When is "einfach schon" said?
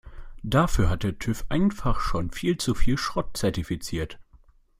1.49-2.31